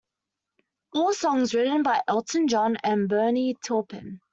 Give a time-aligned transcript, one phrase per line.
[0.93, 4.19] All songs written by Elton John and Bernie Taupin.